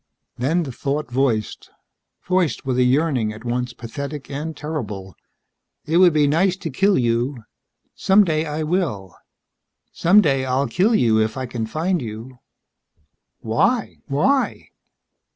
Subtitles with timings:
[0.35, 1.69] Then the thought voiced
[2.25, 5.13] voiced with a yearning at once pathetic and terrible:
[5.85, 7.43] "It would be nice to kill you.
[7.93, 9.15] Someday I will.
[9.91, 12.39] Someday I'll kill you if I can find you."
[13.41, 13.97] "Why?
[14.07, 14.69] Why?"